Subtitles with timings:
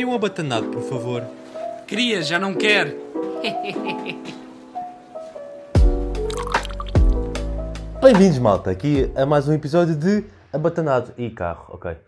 [0.00, 1.22] Queria um abatanado, por favor.
[1.86, 2.96] Queria, já não quer.
[8.00, 11.98] Bem-vindos, malta, aqui a mais um episódio de Abatanado e Carro, ok?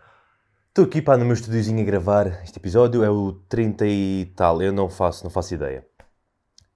[0.71, 4.63] Estou aqui para no meu estúdiozinho a gravar este episódio, é o 30 e tal,
[4.63, 5.87] eu não faço, não faço ideia.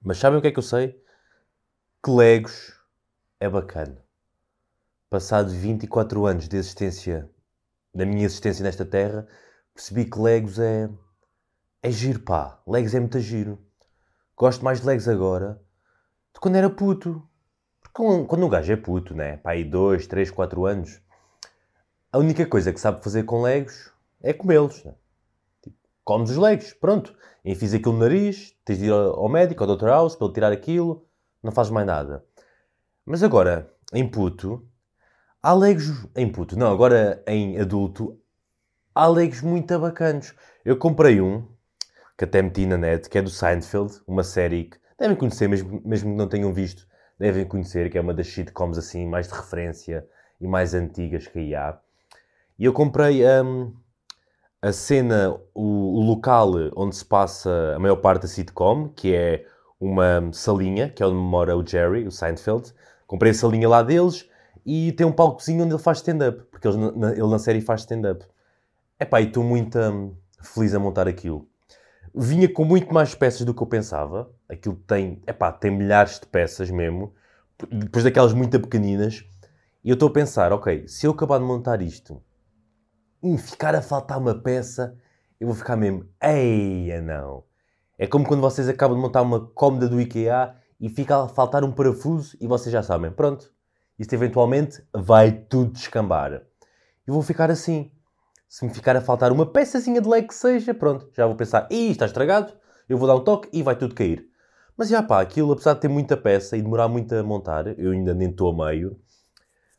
[0.03, 1.03] Mas sabem o que é que eu sei?
[2.05, 2.79] Que Legos
[3.41, 4.05] é bacana.
[5.09, 7.27] Passado 24 anos de existência,
[7.95, 9.27] da minha existência nesta terra,
[9.75, 10.91] percebi que Legos é.
[11.87, 12.61] É giro, pá.
[12.67, 13.59] Legos é muito giro.
[14.37, 15.63] Gosto mais de Legos agora
[16.35, 17.23] de quando era puto.
[17.81, 19.37] Porque quando um gajo é puto, né?
[19.37, 21.01] Pá, aí 2, 3, 4 anos,
[22.13, 24.83] a única coisa que sabe fazer com Legos é comê-los.
[24.85, 24.95] Né?
[25.63, 27.17] Tipo, comes os Legos, pronto.
[27.45, 29.87] Enfias aquilo no nariz, tens de ir ao médico, ao Dr.
[29.87, 31.07] House, para ele tirar aquilo,
[31.41, 32.25] não fazes mais nada.
[33.05, 34.69] Mas agora, em puto,
[35.41, 36.05] há Legos.
[36.17, 38.21] Em puto, não, agora em adulto,
[38.93, 40.35] há Legos muito bacanos.
[40.65, 41.47] Eu comprei um,
[42.17, 45.83] que até meti na net, que é do Seinfeld, uma série que devem conhecer, mesmo,
[45.85, 46.87] mesmo que não tenham visto,
[47.19, 50.07] devem conhecer, que é uma das sitcoms assim, mais de referência
[50.41, 51.79] e mais antigas que aí há.
[52.59, 53.73] E eu comprei um,
[54.63, 59.47] a cena, o, o, local onde se passa a maior parte da sitcom, que é
[59.79, 62.73] uma salinha, que é onde mora o Jerry, o Seinfeld.
[63.07, 64.29] Comprei a salinha lá deles
[64.65, 67.83] e tem um palcozinho onde ele faz stand-up, porque ele na, ele na série faz
[67.83, 68.25] stand-up.
[68.99, 71.47] Epá, e estou muito hum, feliz a montar aquilo.
[72.17, 74.31] Vinha com muito mais peças do que eu pensava.
[74.49, 77.13] Aquilo tem, epá, tem milhares de peças mesmo.
[77.71, 79.25] Depois daquelas muito pequeninas.
[79.85, 82.21] E eu estou a pensar, ok, se eu acabar de montar isto
[83.23, 84.97] e ficar a faltar uma peça,
[85.39, 87.45] eu vou ficar mesmo, eia não.
[87.99, 91.65] É como quando vocês acabam de montar uma cómoda do IKEA e fica a faltar
[91.65, 93.53] um parafuso e vocês já sabem, pronto,
[93.99, 96.43] isto eventualmente vai tudo descambar.
[97.07, 97.91] Eu vou ficar assim.
[98.49, 101.69] Se me ficar a faltar uma peçazinha de leite que seja, pronto, já vou pensar,
[101.71, 102.53] ih, está estragado,
[102.89, 104.29] eu vou dar um toque e vai tudo cair.
[104.77, 107.93] Mas já pá, aquilo, apesar de ter muita peça e demorar muito a montar, eu
[107.93, 108.99] ainda nem estou a meio,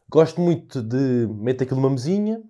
[0.09, 2.41] gosto muito de meter aquilo numa mesinha,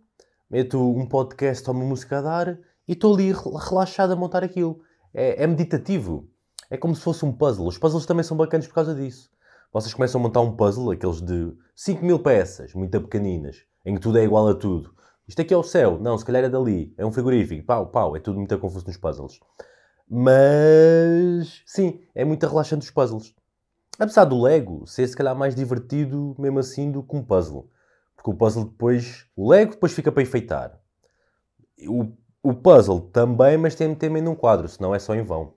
[0.49, 4.79] meto um podcast ou uma música a dar e estou ali relaxado a montar aquilo.
[5.13, 6.29] É, é meditativo.
[6.69, 7.67] É como se fosse um puzzle.
[7.67, 9.29] Os puzzles também são bacanas por causa disso.
[9.71, 14.01] Vocês começam a montar um puzzle, aqueles de 5 mil peças, muito pequeninas, em que
[14.01, 14.93] tudo é igual a tudo.
[15.27, 18.15] Isto aqui é o céu, não, se calhar é dali, é um frigorífico, pau, pau,
[18.15, 19.39] é tudo muito confuso nos puzzles.
[20.09, 23.35] Mas, sim, é muito relaxante os puzzles.
[23.99, 27.69] Apesar do Lego ser se calhar mais divertido mesmo assim do que um puzzle.
[28.15, 30.79] Porque o puzzle depois, o Lego depois fica para enfeitar.
[31.87, 32.07] O,
[32.41, 35.53] o puzzle também, mas tem de ter meio num quadro, senão é só em vão.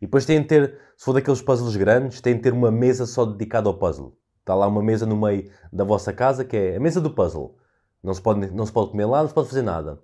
[0.00, 3.06] E depois tem de ter, se for daqueles puzzles grandes, tem de ter uma mesa
[3.06, 4.16] só dedicada ao puzzle.
[4.38, 7.56] Está lá uma mesa no meio da vossa casa que é a mesa do puzzle.
[8.02, 10.00] Não se pode, não se pode comer lá, não se pode fazer nada.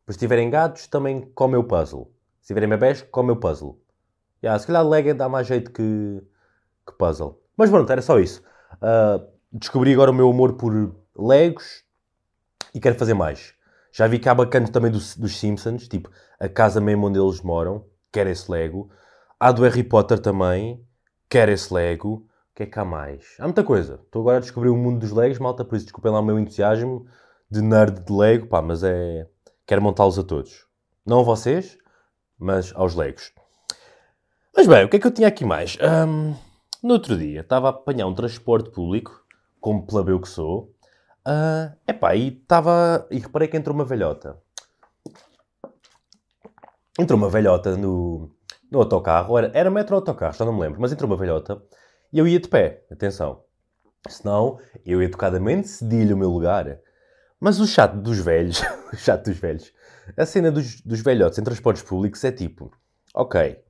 [0.00, 2.12] Depois, se tiverem gatos, também comem o puzzle.
[2.40, 3.80] Se tiverem bebés, comem o puzzle.
[4.42, 6.22] Yeah, se calhar Lego dá mais jeito que,
[6.86, 7.40] que puzzle.
[7.56, 8.42] Mas pronto, era só isso.
[8.74, 11.84] Uh, descobri agora o meu amor por Legos
[12.74, 13.54] e quero fazer mais.
[13.92, 17.40] Já vi que há bacanas também do, dos Simpsons, tipo a casa mesmo onde eles
[17.40, 18.90] moram, quero esse Lego.
[19.38, 20.84] Há do Harry Potter também,
[21.28, 22.26] quero esse Lego.
[22.52, 23.36] O que é que há mais?
[23.38, 24.00] Há muita coisa.
[24.04, 26.38] Estou agora a descobrir o mundo dos Legos, malta, por isso desculpem lá o meu
[26.38, 27.06] entusiasmo
[27.50, 29.26] de nerd de Lego, pá, mas é.
[29.66, 30.66] Quero montá-los a todos.
[31.06, 31.78] Não a vocês,
[32.38, 33.32] mas aos Legos.
[34.54, 35.78] Mas bem, o que é que eu tinha aqui mais?
[35.80, 36.34] Um,
[36.82, 39.24] no outro dia estava a apanhar um transporte público,
[39.60, 40.74] como plebeu que sou.
[41.26, 43.06] Uh, epá, e estava.
[43.10, 44.38] E reparei que entrou uma velhota.
[46.98, 48.30] Entrou uma velhota no,
[48.70, 51.60] no autocarro, era, era metro autocarro, já não me lembro, mas entrou uma velhota
[52.14, 53.42] e eu ia de pé, atenção.
[54.08, 56.78] Senão, eu educadamente cedi-lhe o meu lugar.
[57.44, 59.70] Mas o chato dos velhos, o chato dos velhos,
[60.16, 62.72] a cena dos, dos velhotes em transportes públicos é tipo,
[63.12, 63.62] ok,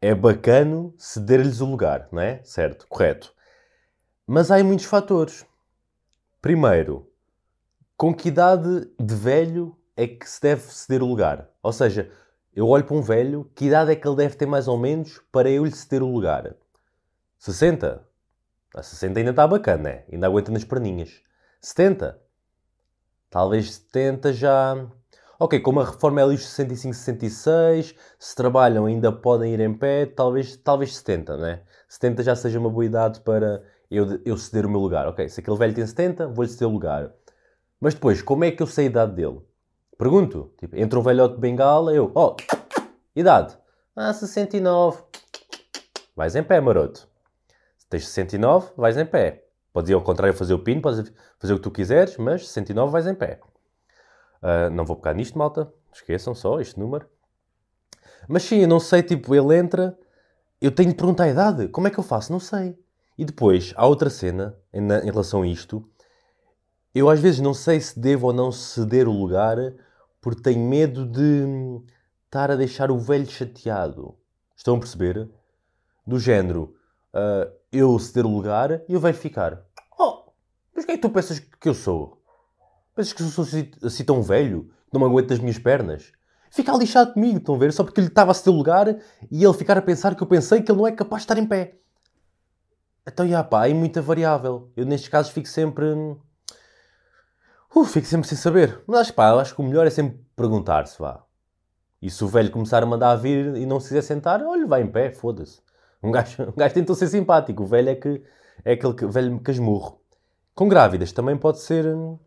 [0.00, 2.40] é bacano ceder-lhes o lugar, não é?
[2.44, 3.34] Certo, correto.
[4.24, 5.44] Mas há muitos fatores.
[6.40, 7.10] Primeiro,
[7.96, 11.50] com que idade de velho é que se deve ceder o lugar?
[11.60, 12.08] Ou seja,
[12.54, 15.20] eu olho para um velho, que idade é que ele deve ter mais ou menos
[15.32, 16.54] para eu lhe ceder o lugar?
[17.40, 18.00] 60?
[18.76, 20.04] A 60 ainda está bacana, né?
[20.12, 21.20] Ainda aguenta nas perninhas.
[21.60, 22.21] 70?
[23.32, 24.86] Talvez 70 já.
[25.40, 30.04] Ok, como a reforma é os 65, 66, se trabalham ainda podem ir em pé,
[30.04, 31.62] talvez, talvez 70, né?
[31.88, 35.08] 70 já seja uma boa idade para eu, eu ceder o meu lugar.
[35.08, 37.10] Ok, se aquele velho tem 70, vou-lhe ceder o lugar.
[37.80, 39.40] Mas depois, como é que eu sei a idade dele?
[39.96, 40.52] Pergunto.
[40.58, 42.36] Tipo, entra um velhote de bengala, eu, oh,
[43.16, 43.56] idade?
[43.96, 45.04] Ah, 69.
[46.14, 47.08] Vais em pé, maroto.
[47.78, 49.41] Se tens 69, vais em pé.
[49.72, 52.92] Podes ir ao contrário fazer o pino, podes fazer o que tu quiseres, mas 69
[52.92, 53.40] vais em pé.
[54.42, 55.72] Uh, não vou pegar nisto, malta.
[55.92, 57.06] Esqueçam só este número.
[58.28, 59.98] Mas sim, eu não sei, tipo, ele entra,
[60.60, 61.68] eu tenho de perguntar a idade.
[61.68, 62.32] Como é que eu faço?
[62.32, 62.78] Não sei.
[63.16, 65.88] E depois, há outra cena em, em relação a isto.
[66.94, 69.56] Eu às vezes não sei se devo ou não ceder o lugar
[70.20, 71.82] porque tenho medo de
[72.26, 74.14] estar a deixar o velho chateado.
[74.56, 75.28] Estão a perceber?
[76.06, 76.74] Do género,
[77.14, 79.62] uh, eu ceder o lugar e o velho ficar.
[79.98, 80.30] Oh,
[80.74, 82.22] mas quem é que tu pensas que eu sou?
[82.94, 84.70] Pensas que eu sou assim, assim tão velho?
[84.92, 86.12] Não me aguento das minhas pernas?
[86.50, 87.72] Fica lixado comigo, estão a ver?
[87.72, 88.88] Só porque ele estava a ceder o lugar
[89.30, 91.38] e ele ficar a pensar que eu pensei que ele não é capaz de estar
[91.38, 91.78] em pé.
[93.06, 94.70] Então, já pá, é muita variável.
[94.76, 95.86] Eu nestes casos fico sempre.
[97.74, 98.82] Uh, fico sempre sem saber.
[98.86, 101.24] Mas pá, eu acho que o melhor é sempre perguntar-se, vá.
[102.02, 104.82] E se o velho começar a mandar vir e não se quiser sentar, olha, vai
[104.82, 105.62] em pé, foda-se.
[106.02, 107.62] Um gajo, um gajo tentou ser simpático.
[107.62, 108.22] O velho é que
[108.64, 110.00] é aquele que, velho casmurro.
[110.54, 112.18] Com grávidas também pode ser hum,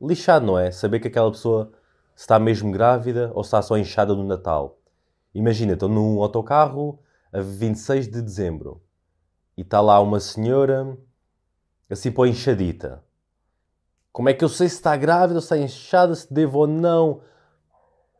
[0.00, 0.70] lixado, não é?
[0.70, 1.72] Saber que aquela pessoa
[2.16, 4.78] está mesmo grávida ou está só inchada no Natal.
[5.34, 7.00] Imagina, estou num autocarro
[7.32, 8.80] a 26 de dezembro
[9.56, 10.96] e está lá uma senhora
[11.90, 13.02] assim põe inchadita.
[14.12, 16.66] Como é que eu sei se está grávida ou se está inchada, se devo ou
[16.66, 17.20] não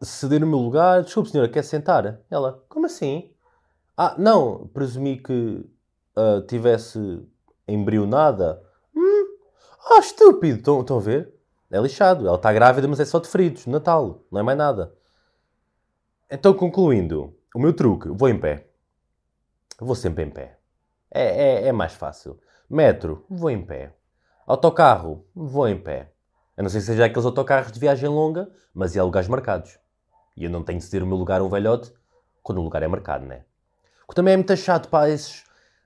[0.02, 1.02] ceder no meu lugar?
[1.02, 2.20] Desculpe, senhora, quer sentar?
[2.30, 3.33] Ela, como assim?
[3.96, 5.64] Ah, não, presumi que
[6.17, 6.99] uh, tivesse
[7.67, 8.61] embrionada.
[8.94, 9.37] Hum,
[9.91, 11.32] ah, estúpido, estão, a ver?
[11.70, 12.26] É lixado.
[12.26, 14.94] Ela está grávida, mas é só de feridos, Natal, não é mais nada.
[16.31, 18.69] Então, concluindo, o meu truque, vou em pé.
[19.79, 20.58] Vou sempre em pé.
[21.11, 22.41] É, é, é mais fácil.
[22.69, 23.94] Metro, vou em pé.
[24.46, 26.12] Autocarro, vou em pé.
[26.56, 29.79] A não ser que seja aqueles autocarros de viagem longa, mas e há lugares marcados.
[30.37, 31.93] E eu não tenho de ceder o meu lugar a um velhote
[32.43, 33.44] quando o lugar é marcado, né?
[34.08, 35.44] Que também é muito chato para esses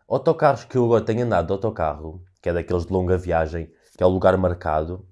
[0.09, 4.03] autocarros que eu agora tenho andado de autocarro, que é daqueles de longa viagem, que
[4.03, 5.07] é o lugar marcado.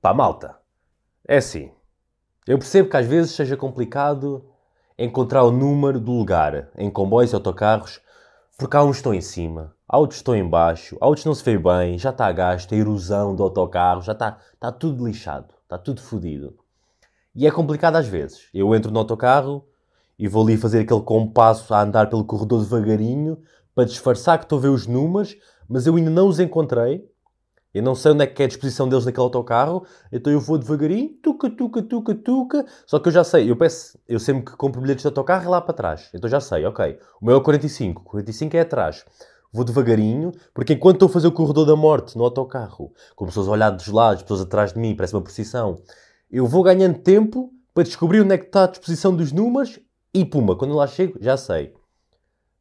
[0.00, 0.56] Pá, malta,
[1.26, 1.72] é assim.
[2.46, 4.44] Eu percebo que às vezes seja complicado
[4.98, 8.00] encontrar o número do lugar em comboios e autocarros
[8.60, 11.22] porque há uns que estão em cima, há outros que estão em baixo, há outros
[11.22, 14.38] que não se vê bem, já está a gasto, a erosão do autocarro, já está,
[14.52, 16.58] está tudo lixado, está tudo fodido.
[17.34, 18.50] E é complicado às vezes.
[18.52, 19.66] Eu entro no autocarro
[20.20, 23.38] e vou ali fazer aquele compasso a andar pelo corredor devagarinho
[23.74, 25.34] para disfarçar que estou a ver os números,
[25.66, 27.08] mas eu ainda não os encontrei.
[27.72, 30.58] Eu não sei onde é que é a disposição deles naquele autocarro, então eu vou
[30.58, 32.66] devagarinho, tuca, tuca, tuca, tuca.
[32.84, 35.48] Só que eu já sei, eu peço, eu sempre que compro bilhetes de autocarro é
[35.48, 36.10] lá para trás.
[36.12, 36.98] Então já sei, ok.
[37.18, 39.06] O meu é o 45, 45 é atrás.
[39.50, 43.48] Vou devagarinho, porque enquanto estou a fazer o corredor da morte no autocarro, com pessoas
[43.48, 45.80] a olhar dos lados, pessoas atrás de mim, parece uma procissão,
[46.30, 49.80] eu vou ganhando tempo para descobrir onde é que está a disposição dos números
[50.12, 51.74] e puma, quando lá chego, já sei.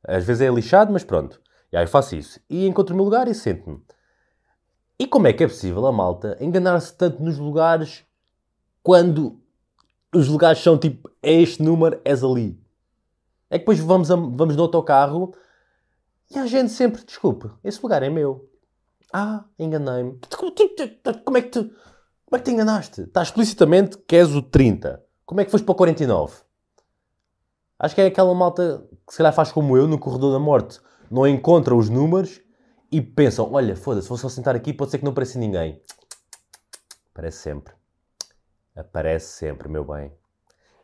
[0.04, 1.42] Às vezes é lixado, mas pronto.
[1.72, 2.40] E aí faço isso.
[2.50, 3.82] E encontro o meu lugar e sento-me.
[4.98, 8.04] E como é que é possível a malta enganar-se tanto nos lugares
[8.84, 9.40] quando
[10.14, 12.60] os lugares são tipo, é este número, és ali?
[13.50, 15.34] É que depois vamos, a, vamos no autocarro
[16.30, 18.48] e a gente sempre, desculpe, esse lugar é meu.
[19.12, 20.20] Ah, enganei-me.
[21.26, 21.72] Como é que tu,
[22.26, 23.02] como é que te enganaste?
[23.02, 25.04] Está explicitamente que és o 30.
[25.26, 26.49] Como é que foste para o 49?
[27.80, 30.82] Acho que é aquela malta que se calhar faz como eu no corredor da morte.
[31.10, 32.42] Não encontra os números
[32.92, 35.82] e pensam: olha, foda-se, vou só sentar aqui, pode ser que não pareça ninguém.
[37.14, 37.74] Aparece sempre.
[38.76, 40.12] Aparece sempre, meu bem.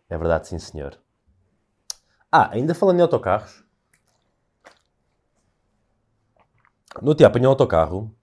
[0.10, 0.98] É verdade, sim, senhor.
[2.32, 3.64] Ah, ainda falando em autocarros.
[7.02, 8.16] No dia apanhei um autocarro,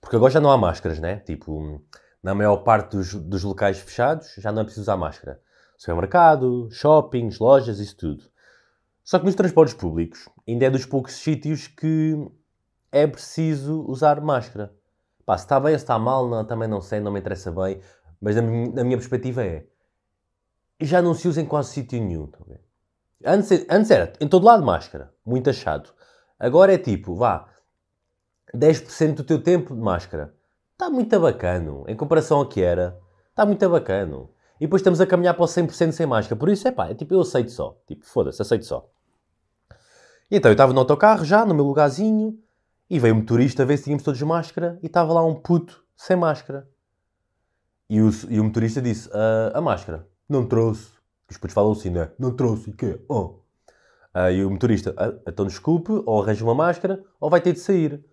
[0.00, 1.20] porque agora já não há máscaras, né?
[1.20, 1.82] Tipo,
[2.22, 5.40] na maior parte dos, dos locais fechados já não é preciso usar máscara.
[5.80, 8.24] Supermercado, shoppings, lojas, isso tudo.
[9.02, 12.18] Só que nos transportes públicos ainda é dos poucos sítios que
[12.92, 14.74] é preciso usar máscara.
[15.24, 17.50] Pá, se está bem ou se está mal, não, também não sei, não me interessa
[17.50, 17.80] bem.
[18.20, 19.64] Mas na, na minha perspectiva é.
[20.78, 22.30] Já não se usa em quase sítio nenhum.
[23.24, 25.14] Antes, antes era em todo lado máscara.
[25.24, 25.94] Muito achado.
[26.38, 27.48] Agora é tipo, vá,
[28.54, 30.34] 10% do teu tempo de máscara.
[30.72, 31.86] Está muito bacano.
[31.88, 33.00] Em comparação ao que era.
[33.30, 34.28] Está muito bacano.
[34.60, 36.38] E depois estamos a caminhar para o 100% sem máscara.
[36.38, 37.80] Por isso, é pá, é tipo, eu aceito só.
[37.86, 38.86] Tipo, foda-se, aceito só.
[40.30, 42.38] E então eu estava no autocarro já, no meu lugarzinho.
[42.88, 45.82] E veio um motorista a ver se tínhamos todos máscara e estava lá um puto
[45.96, 46.68] sem máscara.
[47.88, 50.06] E o, e o motorista disse: uh, A máscara?
[50.28, 50.90] Não trouxe.
[51.28, 52.10] Os putos falam assim, né?
[52.18, 52.70] Não trouxe.
[52.70, 53.00] E quê?
[53.08, 53.40] Oh.
[54.14, 57.60] Uh, e o motorista: ah, Então desculpe, ou arranja uma máscara, ou vai ter de
[57.60, 58.04] sair.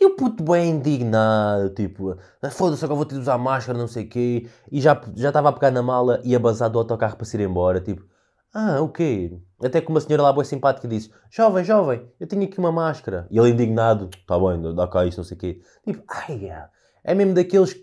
[0.00, 2.16] E o puto bem indignado, tipo,
[2.50, 4.48] foda-se, agora vou ter de usar máscara, não sei o quê.
[4.70, 7.40] E já estava a pegar na mala e a bazar do autocarro para se ir
[7.42, 8.04] embora, tipo,
[8.54, 9.36] ah, o quê?
[9.60, 13.26] Até que uma senhora lá boa simpática disse: Jovem, jovem, eu tenho aqui uma máscara.
[13.28, 15.60] E ele indignado: Tá bem, dá cá isto, não sei o quê.
[15.84, 16.68] Tipo, ai, é,
[17.02, 17.74] é mesmo daqueles.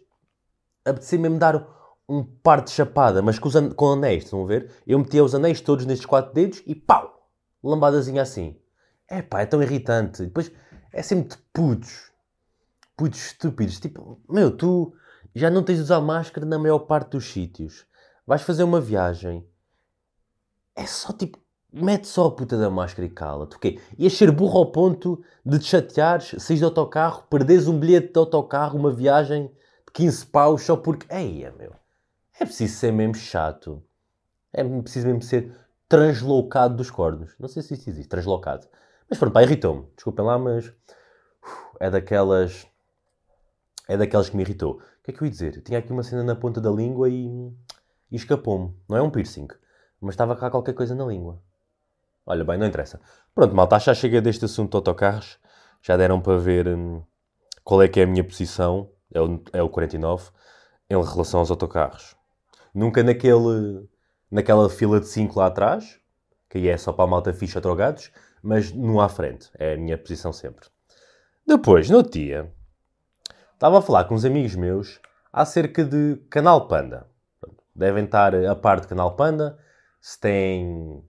[0.85, 1.67] Apetecer mesmo dar
[2.07, 4.71] um par de chapada, mas com, os an com anéis, estão a ver?
[4.87, 7.29] Eu metia os anéis todos nestes quatro dedos e pau!
[7.61, 8.57] Lambadazinha assim.
[9.09, 10.23] É pá, é tão irritante.
[10.23, 10.49] Depois
[10.93, 12.11] é sempre de putos.
[12.97, 13.79] Putos estúpidos.
[13.79, 14.93] Tipo, meu, tu
[15.33, 17.85] já não tens de usar máscara na maior parte dos sítios.
[18.25, 19.47] Vais fazer uma viagem.
[20.75, 21.39] É só tipo,
[21.71, 23.55] mete só a puta da máscara e cala-te.
[23.55, 23.79] O quê?
[23.97, 28.19] Ias ser burro ao ponto de te chateares, saís de autocarro, perdes um bilhete de
[28.19, 31.11] autocarro, uma viagem de 15 paus só porque.
[31.13, 31.73] Eia, meu.
[32.39, 33.83] É preciso ser mesmo chato.
[34.53, 35.55] É preciso mesmo ser
[35.87, 37.35] translocado dos cornos.
[37.39, 38.67] Não sei se isso existe, translocado.
[39.11, 39.85] Mas pronto, pá, irritou-me.
[39.93, 40.73] Desculpem lá, mas
[41.81, 42.65] é daquelas.
[43.89, 44.75] É daquelas que me irritou.
[44.75, 45.57] O que é que eu ia dizer?
[45.57, 47.27] Eu tinha aqui uma cena na ponta da língua e,
[48.09, 48.73] e escapou-me.
[48.87, 49.49] Não é um piercing,
[49.99, 51.41] mas estava cá qualquer coisa na língua.
[52.25, 53.01] Olha bem, não interessa.
[53.35, 55.37] Pronto, malta, já chega deste assunto de autocarros.
[55.81, 57.03] Já deram para ver hum,
[57.65, 58.89] qual é que é a minha posição.
[59.13, 60.29] É o, é o 49
[60.89, 62.15] em relação aos autocarros.
[62.73, 63.89] Nunca naquele,
[64.31, 65.99] naquela fila de 5 lá atrás,
[66.49, 68.09] que aí é só para a malta ficha drogados,
[68.41, 69.49] mas no à frente.
[69.57, 70.67] É a minha posição sempre.
[71.45, 72.51] Depois, no dia,
[73.53, 74.99] estava a falar com uns amigos meus
[75.31, 77.07] acerca de Canal Panda.
[77.75, 79.57] Devem estar a par de Canal Panda.
[79.99, 81.03] Se tem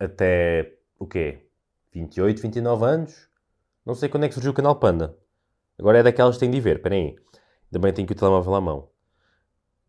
[0.00, 1.48] até o quê?
[1.92, 3.28] 28, 29 anos?
[3.84, 5.16] Não sei quando é que surgiu o Canal Panda.
[5.78, 6.76] Agora é daquelas que têm de ver.
[6.76, 7.16] Esperem aí.
[7.70, 8.88] Também tenho que o telemóvel à mão.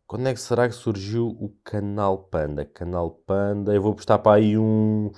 [0.06, 2.66] Quando é que será que surgiu o Canal Panda?
[2.66, 5.12] Canal Panda, eu vou postar para aí um.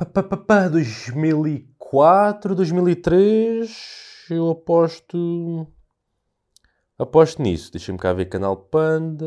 [0.00, 4.28] Pá, pá, pá, pá, 2004, 2003.
[4.30, 5.66] Eu aposto.
[6.98, 7.70] Aposto nisso.
[7.70, 9.26] Deixa-me cá ver Canal Panda.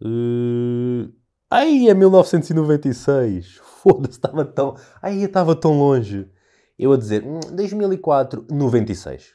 [0.00, 1.12] Uh...
[1.50, 3.56] Ai, é 1996.
[3.82, 4.76] Foda-se, estava tão.
[5.02, 6.30] Ai, estava tão longe.
[6.78, 9.34] Eu a dizer, 2004, 96.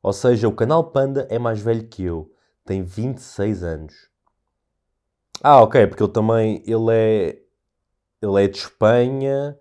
[0.00, 2.32] Ou seja, o canal Panda é mais velho que eu
[2.64, 3.94] tem 26 anos.
[5.42, 7.42] Ah, ok, porque ele também ele é,
[8.20, 9.58] ele é de Espanha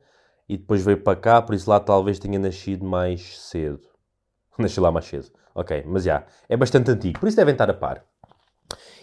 [0.48, 3.88] e depois veio para cá, por isso lá talvez tenha nascido mais cedo.
[4.58, 5.30] Nasci lá mais cedo.
[5.54, 8.04] Ok, mas já, é bastante antigo, por isso devem estar a par.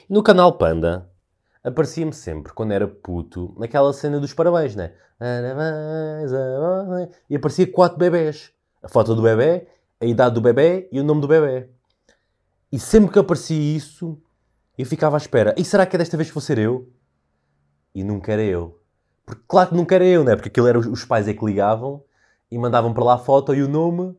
[0.09, 1.11] No canal Panda
[1.63, 4.93] aparecia-me sempre, quando era puto, naquela cena dos parabéns, né?
[7.31, 8.53] E aparecia quatro bebés.
[8.83, 9.67] A foto do bebê,
[10.01, 11.71] a idade do bebê e o nome do bebê.
[12.71, 14.21] E sempre que aparecia isso,
[14.77, 15.55] eu ficava à espera.
[15.57, 16.93] E será que é desta vez que vou ser eu?
[17.95, 18.84] E nunca era eu.
[19.25, 20.37] Porque claro que nunca era eu, né?
[20.37, 22.02] Porque aquilo era os pais é que ligavam
[22.50, 24.16] e mandavam para lá a foto e o nome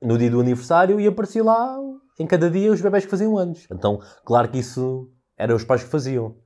[0.00, 1.78] no dia do aniversário e aparecia lá
[2.18, 3.66] em cada dia os bebés que faziam anos.
[3.70, 6.36] Então, claro que isso eram os pais que faziam.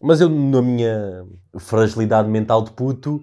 [0.00, 1.24] Mas eu, na minha
[1.58, 3.22] fragilidade mental de puto,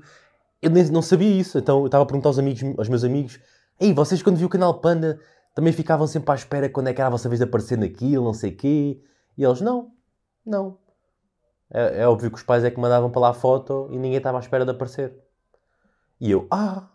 [0.62, 1.58] eu nem, não sabia isso.
[1.58, 3.40] Então eu estava a perguntar aos, amigos, aos meus amigos:
[3.80, 5.20] Ei, vocês quando viu o canal Panda
[5.54, 8.24] também ficavam sempre à espera quando é que era a vossa vez de aparecer naquilo,
[8.24, 9.02] não sei o quê.
[9.38, 9.92] E eles, não,
[10.46, 10.78] não.
[11.74, 14.18] É, é, óbvio que os pais é que mandavam para lá a foto e ninguém
[14.18, 15.18] estava à espera de aparecer.
[16.22, 16.88] E eu, ah,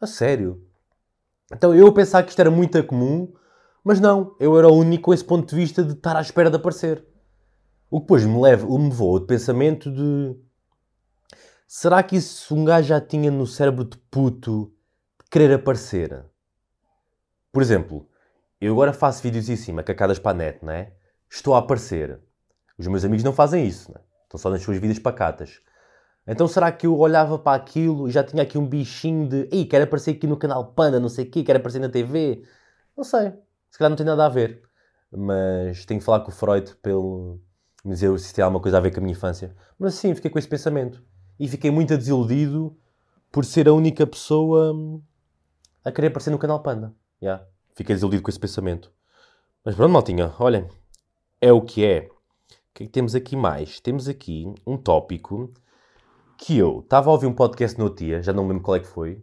[0.00, 0.66] a sério?
[1.52, 3.30] Então eu pensava que isto era muito comum,
[3.84, 6.48] mas não, eu era o único com esse ponto de vista de estar à espera
[6.48, 7.04] de aparecer.
[7.90, 10.34] O que depois me, leva, me levou ao pensamento de
[11.68, 14.72] será que isso um gajo já tinha no cérebro de puto
[15.22, 16.24] de querer aparecer?
[17.52, 18.08] Por exemplo,
[18.58, 20.94] eu agora faço vídeos em cima, cacadas para a net, não é?
[21.28, 22.18] Estou a aparecer.
[22.78, 24.11] Os meus amigos não fazem isso, não é?
[24.32, 25.60] Estão só nas suas vidas pacatas.
[26.26, 29.66] Então será que eu olhava para aquilo e já tinha aqui um bichinho de Ei,
[29.66, 32.42] quero aparecer aqui no canal Panda, não sei o quê, quero aparecer na TV?
[32.96, 33.32] Não sei.
[33.70, 34.62] Se calhar não tem nada a ver.
[35.10, 37.40] Mas tenho que falar com o Freud pelo
[37.84, 39.54] me dizer se tem alguma coisa a ver com a minha infância.
[39.78, 41.02] Mas sim, fiquei com esse pensamento.
[41.38, 42.74] E fiquei muito desiludido
[43.30, 45.02] por ser a única pessoa hum,
[45.84, 46.94] a querer aparecer no canal Panda.
[47.20, 47.44] Yeah.
[47.74, 48.90] Fiquei desiludido com esse pensamento.
[49.62, 50.68] Mas pronto, maltinha, olhem,
[51.40, 52.08] é o que é.
[52.72, 53.80] O que é que temos aqui mais?
[53.80, 55.52] Temos aqui um tópico
[56.38, 58.80] que eu estava a ouvir um podcast no dia, já não me lembro qual é
[58.80, 59.22] que foi.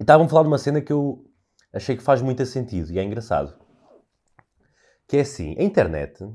[0.00, 1.24] E estavam a falar de uma cena que eu
[1.70, 3.54] achei que faz muito sentido e é engraçado.
[5.06, 6.24] Que é assim, a internet.
[6.24, 6.28] A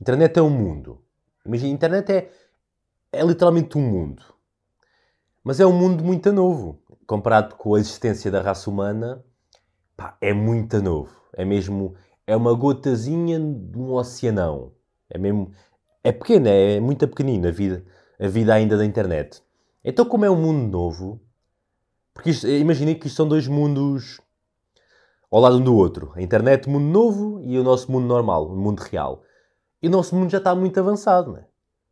[0.00, 1.04] internet é um mundo.
[1.44, 2.30] Imagina, a internet é,
[3.12, 4.22] é literalmente um mundo.
[5.44, 9.22] Mas é um mundo muito novo comparado com a existência da raça humana,
[9.94, 11.14] pá, é muito novo.
[11.34, 11.94] É mesmo,
[12.26, 14.72] é uma gotazinha de um oceanão.
[15.08, 15.52] É mesmo,
[16.02, 17.84] é pequena, é muito pequenina a vida,
[18.18, 19.42] a vida ainda da internet.
[19.84, 21.20] Então, como é um mundo novo,
[22.12, 24.20] porque imaginei que isto são dois mundos
[25.30, 26.12] ao lado um do outro.
[26.16, 29.22] A internet, mundo novo, e o nosso mundo normal, o mundo real.
[29.82, 31.44] E o nosso mundo já está muito avançado, né?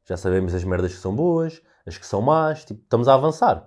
[0.04, 3.66] Já sabemos as merdas que são boas, as que são más, tipo, estamos a avançar.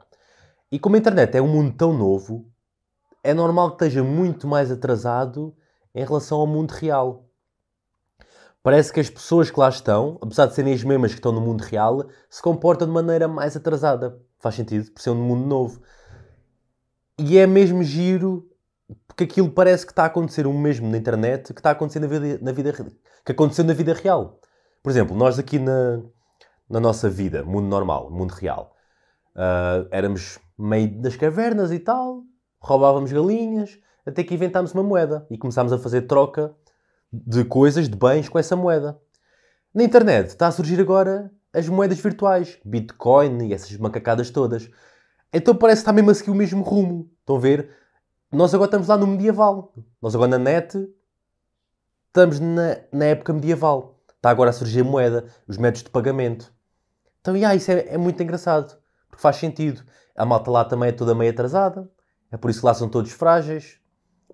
[0.71, 2.51] E como a internet é um mundo tão novo,
[3.23, 5.55] é normal que esteja muito mais atrasado
[5.97, 7.25] em relação ao mundo real.
[8.61, 11.41] parece que as pessoas que lá estão, apesar de serem as mesmas que estão no
[11.41, 14.21] mundo real, se comportam de maneira mais atrasada.
[14.39, 15.81] Faz sentido, por ser um mundo novo.
[17.17, 18.47] E é mesmo giro,
[19.07, 21.99] porque aquilo parece que está a acontecer o mesmo na internet que está a acontecer
[21.99, 22.73] na vida, na vida
[23.25, 24.39] que aconteceu na vida real.
[24.83, 26.03] Por exemplo, nós aqui na,
[26.69, 28.75] na nossa vida, mundo normal, mundo real,
[29.35, 32.21] uh, éramos meio das cavernas e tal,
[32.59, 36.55] roubávamos galinhas, até que inventámos uma moeda e começámos a fazer troca
[37.11, 38.97] de coisas, de bens com essa moeda.
[39.73, 44.69] Na internet está a surgir agora as moedas virtuais, Bitcoin e essas macacadas todas.
[45.31, 47.11] Então parece que está mesmo a seguir o mesmo rumo.
[47.19, 47.69] Estão a ver?
[48.31, 49.73] Nós agora estamos lá no medieval.
[50.01, 50.89] Nós agora na net
[52.07, 53.99] estamos na, na época medieval.
[54.15, 56.53] Está agora a surgir a moeda, os métodos de pagamento.
[57.19, 58.77] Então, yeah, isso é, é muito engraçado.
[59.09, 59.83] Porque faz sentido.
[60.15, 61.89] A malta lá também é toda meio atrasada.
[62.31, 63.79] É por isso que lá são todos frágeis.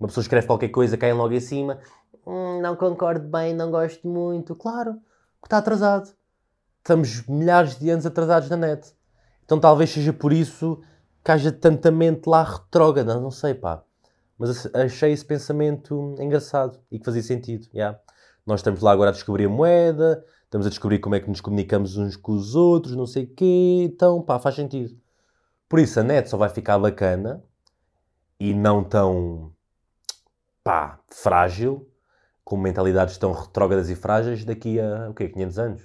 [0.03, 1.79] Uma pessoa escreve qualquer coisa, caem logo em cima.
[2.27, 4.53] Hum, não concordo bem, não gosto muito.
[4.53, 4.95] Claro,
[5.41, 6.13] que está atrasado.
[6.79, 8.93] Estamos milhares de anos atrasados na net.
[9.45, 10.81] Então talvez seja por isso
[11.23, 13.17] que haja tanta mente lá retrógrada.
[13.17, 13.81] Não sei, pá.
[14.37, 17.69] Mas achei esse pensamento engraçado e que fazia sentido.
[17.73, 17.97] Yeah.
[18.45, 21.39] Nós estamos lá agora a descobrir a moeda, estamos a descobrir como é que nos
[21.39, 23.85] comunicamos uns com os outros, não sei o quê.
[23.85, 24.99] Então, pá, faz sentido.
[25.69, 27.41] Por isso a net só vai ficar bacana
[28.37, 29.53] e não tão,
[30.63, 31.89] pá, frágil,
[32.43, 35.83] com mentalidades tão retrógradas e frágeis daqui a, o quê, 500 anos?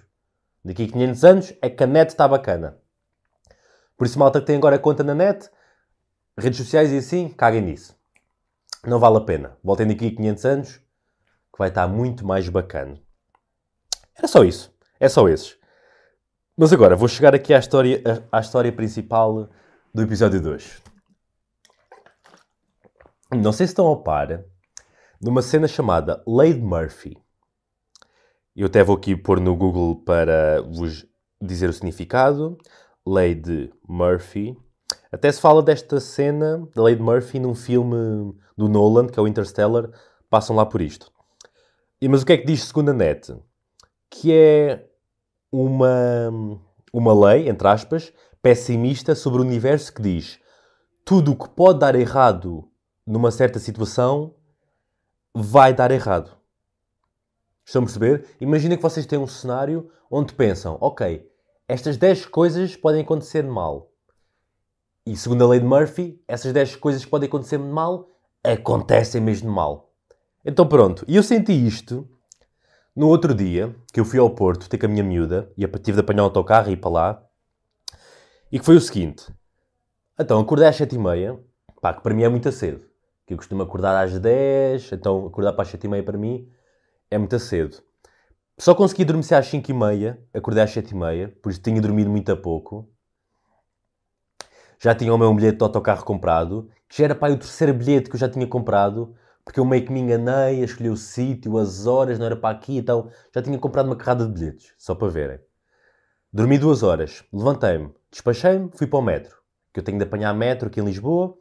[0.64, 2.78] Daqui a 500 anos é que a net está bacana.
[3.96, 5.50] Por isso, malta que tem agora conta na net,
[6.36, 7.96] redes sociais e assim, caguem nisso.
[8.86, 9.56] Não vale a pena.
[9.62, 13.00] Voltem daqui a 500 anos, que vai estar muito mais bacana.
[14.16, 14.72] Era só isso.
[15.00, 15.56] É só esses.
[16.56, 19.48] Mas agora, vou chegar aqui à história, à história principal
[19.94, 20.82] do episódio 2.
[23.32, 24.44] Não sei se estão a par
[25.20, 27.16] numa cena chamada Lady Murphy.
[28.54, 31.06] Eu até vou aqui pôr no Google para vos
[31.40, 32.58] dizer o significado.
[33.06, 34.56] Lady Murphy.
[35.10, 39.28] Até se fala desta cena da Lady Murphy num filme do Nolan, que é o
[39.28, 39.90] Interstellar.
[40.28, 41.10] Passam lá por isto.
[42.00, 43.34] E, mas o que é que diz segundo a net?
[44.10, 44.88] Que é
[45.50, 45.88] uma,
[46.92, 50.38] uma lei, entre aspas, pessimista sobre o universo que diz
[51.04, 52.68] tudo o que pode dar errado
[53.06, 54.34] numa certa situação
[55.42, 56.30] vai dar errado.
[57.64, 58.26] Estão a perceber?
[58.40, 61.30] Imagina que vocês têm um cenário onde pensam, ok,
[61.66, 63.92] estas 10 coisas podem acontecer mal.
[65.04, 68.08] E segundo a lei de Murphy, essas 10 coisas que podem acontecer mal
[68.42, 69.92] acontecem mesmo mal.
[70.44, 72.08] Então pronto, e eu senti isto
[72.96, 75.92] no outro dia, que eu fui ao Porto ter com a minha miúda, e tive
[75.92, 77.22] de apanhar o autocarro e ir para lá,
[78.50, 79.32] e que foi o seguinte.
[80.18, 81.38] Então, acordei às 7h30,
[81.80, 82.87] pá, que para mim é muito cedo.
[83.28, 86.48] Que eu costumo acordar às 10, então acordar para as 7h30 para mim
[87.10, 87.76] é muito cedo.
[88.56, 92.88] Só consegui dormir às 5h30, acordei às 7h30, por isso tinha dormido muito a pouco.
[94.80, 98.08] Já tinha o meu bilhete de autocarro comprado, que já era para o terceiro bilhete
[98.08, 99.14] que eu já tinha comprado,
[99.44, 102.56] porque eu meio que me enganei, a escolher o sítio, as horas, não era para
[102.56, 105.38] aqui, então já tinha comprado uma carrada de bilhetes, só para verem.
[106.32, 109.36] Dormi duas horas, levantei-me, despachei-me, fui para o metro,
[109.70, 111.36] que eu tenho de apanhar metro aqui em Lisboa,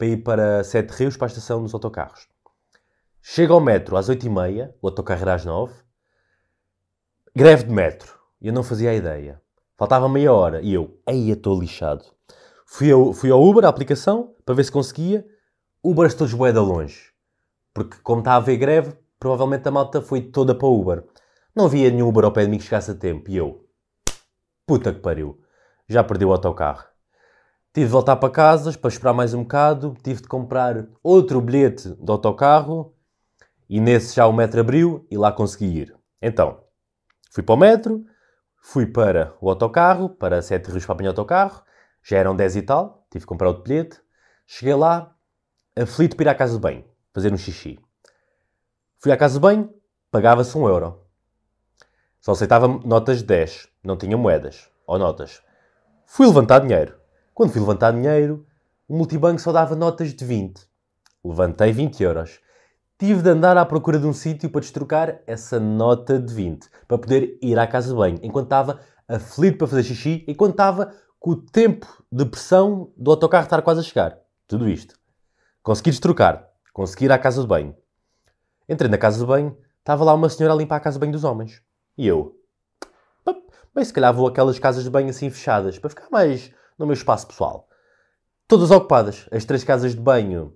[0.00, 2.26] para ir para Sete Rios, para a estação dos autocarros.
[3.20, 5.74] Chego ao metro às 8h30, o autocarro era às 9
[7.36, 8.18] Greve de metro.
[8.40, 9.42] Eu não fazia a ideia.
[9.76, 12.02] Faltava meia hora e eu, aí estou lixado.
[12.64, 15.22] Fui ao, fui ao Uber, a aplicação, para ver se conseguia.
[15.84, 17.12] Uber todos bué de longe.
[17.74, 21.04] Porque como está a haver greve, provavelmente a malta foi toda para o Uber.
[21.54, 23.30] Não havia nenhum Uber ao pé de mim que chegasse a tempo.
[23.30, 23.68] E eu,
[24.66, 25.38] puta que pariu.
[25.86, 26.89] Já perdi o autocarro.
[27.72, 29.96] Tive de voltar para casa para esperar mais um bocado.
[30.02, 32.96] Tive de comprar outro bilhete de autocarro.
[33.68, 35.96] E nesse já o metro abriu e lá consegui ir.
[36.20, 36.64] Então,
[37.30, 38.04] fui para o metro,
[38.60, 41.62] fui para o autocarro, para Sete Rios para apanhar o autocarro.
[42.02, 43.06] Já eram 10 e tal.
[43.08, 44.00] Tive de comprar outro bilhete.
[44.48, 45.14] Cheguei lá,
[45.76, 47.78] aflito para ir à casa de banho, fazer um xixi.
[48.98, 49.72] Fui à casa de banho,
[50.10, 51.06] pagava-se um euro.
[52.20, 55.40] Só aceitava notas de 10, não tinha moedas ou notas.
[56.04, 56.99] Fui levantar dinheiro.
[57.34, 58.46] Quando fui levantar dinheiro,
[58.88, 60.60] o multibanco só dava notas de 20.
[61.24, 62.40] Levantei 20 euros.
[62.98, 66.98] Tive de andar à procura de um sítio para destrocar essa nota de 20, para
[66.98, 71.30] poder ir à casa de banho, enquanto estava aflito para fazer xixi, enquanto estava com
[71.30, 74.18] o tempo de pressão do autocarro estar quase a chegar.
[74.46, 74.94] Tudo isto.
[75.62, 76.48] Consegui destrocar.
[76.72, 77.74] Consegui ir à casa de banho.
[78.68, 81.12] Entrei na casa de banho, estava lá uma senhora a limpar a casa de banho
[81.12, 81.62] dos homens.
[81.96, 82.40] E eu?
[83.72, 86.94] Bem, se calhar vou aquelas casas de banho assim fechadas, para ficar mais no meu
[86.94, 87.68] espaço pessoal.
[88.48, 89.28] Todas ocupadas.
[89.30, 90.54] As três casas de banho,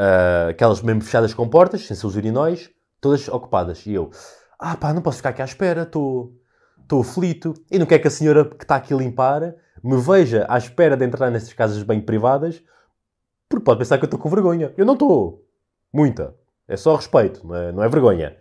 [0.00, 3.84] uh, aquelas mesmo fechadas com portas, sem seus urinóis, todas ocupadas.
[3.84, 4.10] E eu,
[4.58, 6.32] Ah pá, não posso ficar aqui à espera, estou
[7.00, 7.52] aflito.
[7.70, 10.96] E não quer que a senhora que está aqui a limpar me veja à espera
[10.96, 12.62] de entrar nessas casas bem privadas,
[13.48, 14.72] porque pode pensar que eu estou com vergonha.
[14.76, 15.44] Eu não estou.
[15.92, 16.36] Muita.
[16.68, 18.36] É só respeito, não é, não é vergonha.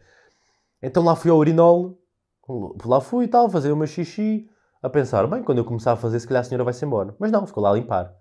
[0.82, 2.00] Então lá fui ao urinol,
[2.86, 4.48] lá fui e tal, fazer uma xixi,
[4.82, 7.16] a pensar, bem, quando eu começar a fazer, se calhar a senhora vai-se embora.
[7.20, 8.14] Mas não, ficou lá a limpar.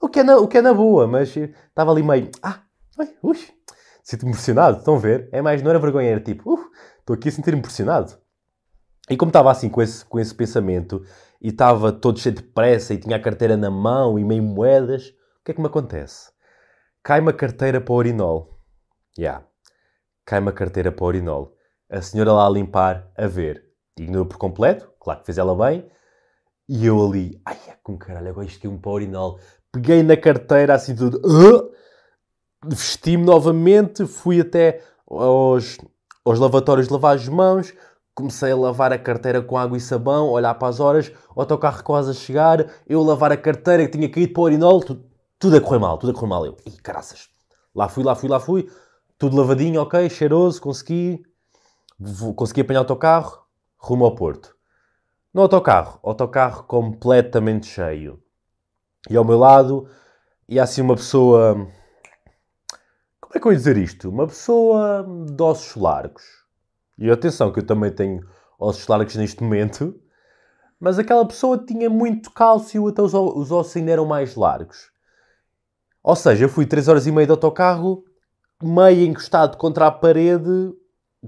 [0.00, 2.60] O que é na, o que é na boa, mas estava ali meio, ah,
[2.98, 3.38] ai, ui,
[4.02, 5.28] sinto-me impressionado, estão a ver?
[5.32, 8.18] É mais, não era vergonha, era tipo, uh, estou aqui a sentir-me impressionado.
[9.08, 11.02] E como estava assim com esse, com esse pensamento,
[11.40, 15.08] e estava todo cheio de pressa, e tinha a carteira na mão, e meio moedas,
[15.40, 16.30] o que é que me acontece?
[17.02, 18.58] Cai-me a carteira para o urinol.
[19.16, 19.22] Já.
[19.22, 19.46] Yeah.
[20.24, 21.54] Cai-me a carteira para o urinol.
[21.88, 23.64] A senhora lá a limpar, a ver.
[23.96, 25.88] Ignorou por completo, claro que fez ela bem.
[26.68, 29.38] E eu ali, ai, é com caralho, agora isto é um para.
[29.70, 31.18] Peguei na carteira assim tudo.
[31.24, 31.70] Uh,
[32.64, 35.78] Vesti-me novamente, fui até aos,
[36.24, 37.72] aos lavatórios de lavar as mãos,
[38.12, 42.10] comecei a lavar a carteira com água e sabão, olhar para as horas, autocarro quase
[42.10, 45.04] a chegar, eu lavar a carteira que tinha caído para o urinol, tudo,
[45.38, 46.44] tudo a correr mal, tudo a correr mal.
[46.44, 47.28] Eu, ih, caraças.
[47.72, 48.68] Lá fui, lá fui, lá fui,
[49.16, 51.22] tudo lavadinho, ok, cheiroso, consegui,
[52.34, 53.42] consegui apanhar o autocarro,
[53.76, 54.55] rumo ao Porto.
[55.36, 58.18] No autocarro, autocarro completamente cheio.
[59.10, 59.86] E ao meu lado,
[60.48, 61.68] ia assim uma pessoa.
[63.20, 64.08] Como é que eu ia dizer isto?
[64.08, 66.24] Uma pessoa de ossos largos.
[66.96, 68.26] E atenção, que eu também tenho
[68.58, 69.94] ossos largos neste momento.
[70.80, 74.90] Mas aquela pessoa tinha muito cálcio, até os, os ossos ainda eram mais largos.
[76.02, 78.06] Ou seja, eu fui 3 horas e meia de autocarro,
[78.62, 80.72] meio encostado contra a parede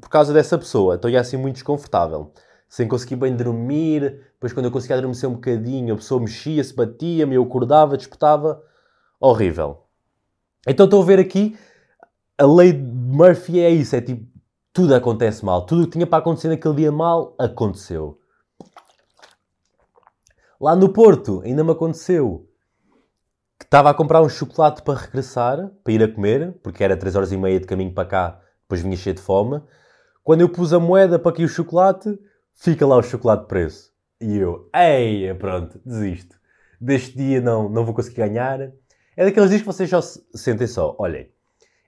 [0.01, 0.94] por causa dessa pessoa.
[0.94, 2.33] Então ia assim muito desconfortável.
[2.68, 4.20] Sem conseguir bem dormir.
[4.35, 8.62] Depois, quando eu conseguia adormecer um bocadinho, a pessoa mexia-se, batia-me, eu acordava, disputava.
[9.18, 9.85] Horrível.
[10.66, 11.59] Então estou a ver aqui,
[12.37, 14.26] a lei de Murphy é isso, é tipo,
[14.72, 15.64] tudo acontece mal.
[15.64, 18.20] Tudo o que tinha para acontecer naquele dia mal, aconteceu.
[20.61, 22.48] Lá no Porto, ainda me aconteceu
[23.59, 27.16] que estava a comprar um chocolate para regressar, para ir a comer, porque era 3
[27.16, 29.61] horas e meia de caminho para cá, depois vinha cheio de fome.
[30.22, 32.18] Quando eu pus a moeda para aqui o chocolate,
[32.59, 33.92] fica lá o chocolate preço.
[34.21, 36.37] E eu, ei, pronto, desisto.
[36.81, 38.61] Deste dia não, não vou conseguir ganhar.
[39.16, 41.31] É daqueles dias que vocês já sentem só, olhem,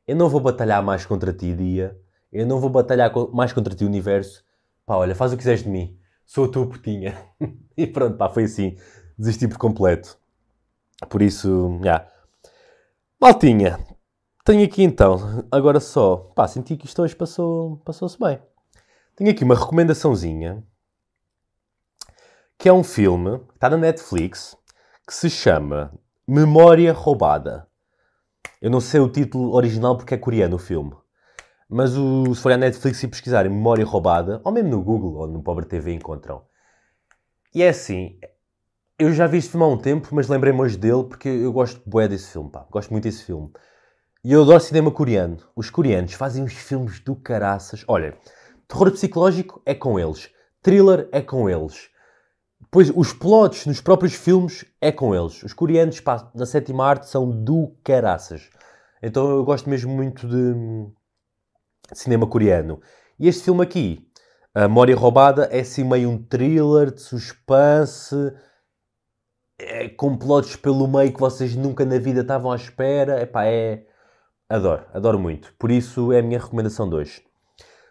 [0.07, 1.99] eu não vou batalhar mais contra ti, dia.
[2.33, 4.45] Eu não vou batalhar mais contra ti, universo.
[4.87, 5.99] Pá, olha, faz o que quiseres de mim.
[6.25, 7.17] Sou a tua putinha.
[7.77, 8.77] e pronto, pá, foi assim.
[9.19, 10.19] Desisti por completo.
[11.09, 11.85] Por isso, já.
[11.85, 12.11] Yeah.
[13.21, 13.79] Maltinha,
[14.45, 18.41] tenho aqui então, agora só, pá, senti que isto hoje passou, passou-se bem.
[19.21, 20.65] Tenho aqui uma recomendaçãozinha,
[22.59, 24.57] que é um filme, que está na Netflix,
[25.07, 25.93] que se chama
[26.27, 27.69] Memória Roubada.
[28.63, 30.97] Eu não sei o título original porque é coreano o filme.
[31.69, 35.27] Mas o, se for à Netflix e pesquisarem Memória Roubada, ou mesmo no Google ou
[35.27, 36.43] no Pobre TV encontram.
[37.55, 38.19] E é assim,
[38.99, 41.83] eu já vi este filme há um tempo, mas lembrei-me hoje dele porque eu gosto
[41.85, 42.67] bué desse filme, pá.
[42.71, 43.53] Gosto muito desse filme.
[44.25, 45.37] E eu adoro cinema coreano.
[45.55, 47.85] Os coreanos fazem uns filmes do caraças.
[47.87, 48.17] Olha,
[48.71, 50.31] Terror psicológico é com eles.
[50.63, 51.91] Thriller é com eles.
[52.61, 55.43] Depois, os plots nos próprios filmes é com eles.
[55.43, 58.49] Os coreanos, pá, na sétima arte, são do caraças.
[59.03, 60.55] Então eu gosto mesmo muito de
[61.93, 62.81] cinema coreano.
[63.19, 64.09] E este filme aqui,
[64.55, 68.15] A Memória Roubada, é assim meio um thriller de suspense,
[69.59, 73.21] é, com plots pelo meio que vocês nunca na vida estavam à espera.
[73.21, 73.85] Epá, é...
[74.49, 75.53] Adoro, adoro muito.
[75.59, 77.30] Por isso é a minha recomendação de hoje.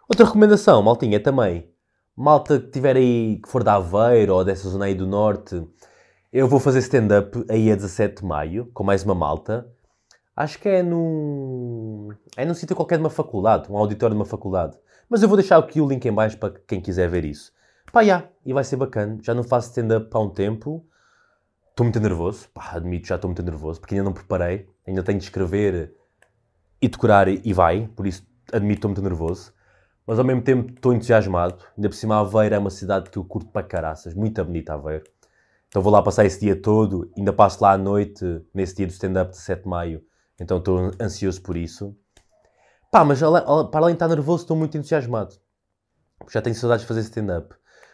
[0.09, 1.69] Outra recomendação, maltinha, também.
[2.15, 5.63] Malta que tiver aí, que for da Aveiro ou dessa zona aí do Norte,
[6.33, 9.71] eu vou fazer stand-up aí a 17 de maio, com mais uma malta.
[10.35, 12.09] Acho que é num...
[12.35, 14.75] É num sítio qualquer de uma faculdade, um auditório de uma faculdade.
[15.07, 17.53] Mas eu vou deixar aqui o link em baixo para quem quiser ver isso.
[17.93, 19.19] Pá, já, e vai ser bacana.
[19.21, 20.83] Já não faço stand-up há um tempo.
[21.69, 22.49] Estou muito nervoso.
[22.51, 24.67] Pá, admito, já estou muito nervoso, porque ainda não preparei.
[24.87, 25.93] Ainda tenho de escrever
[26.81, 27.87] e decorar e vai.
[27.95, 29.53] Por isso, admito, estou muito nervoso
[30.09, 31.63] mas ao mesmo tempo estou entusiasmado.
[31.77, 35.03] Ainda por cima, Aveiro é uma cidade que eu curto para caraças, muito bonita Aveiro.
[35.67, 38.89] Então vou lá passar esse dia todo, ainda passo lá à noite, nesse dia do
[38.89, 40.01] stand-up de 7 de maio.
[40.41, 41.95] Então estou ansioso por isso.
[42.91, 45.35] Pá, mas para além de estar nervoso, estou muito entusiasmado.
[46.27, 47.53] Já tenho saudades de fazer stand-up.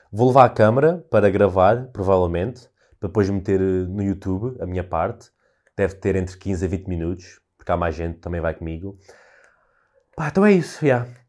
[0.09, 2.61] Vou levar a câmera para gravar, provavelmente,
[2.97, 5.29] para depois meter eh, no YouTube a minha parte.
[5.75, 8.97] Deve ter entre 15 a 20 minutos, porque há mais gente também vai comigo.
[10.15, 11.03] Pá, então é isso, já.
[11.03, 11.24] Yeah.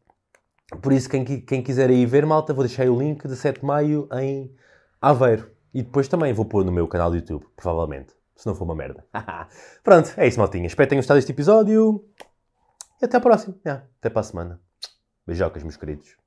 [0.81, 3.65] Por isso, quem, quem quiser aí ver, malta, vou deixar o link de 7 de
[3.65, 4.53] maio em
[5.01, 5.49] Aveiro.
[5.73, 8.13] E depois também vou pôr no meu canal do YouTube, provavelmente.
[8.35, 9.05] Se não for uma merda.
[9.83, 10.67] Pronto, é isso, maltinha.
[10.67, 12.03] Espero que tenham gostado deste episódio.
[13.01, 13.55] E até à próxima.
[13.65, 14.61] Yeah, até para a semana.
[15.25, 16.17] Beijocas, meus queridos.